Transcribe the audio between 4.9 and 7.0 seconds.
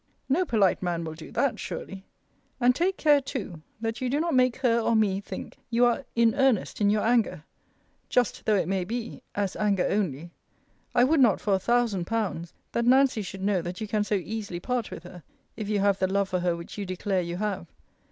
me think you are in earnest in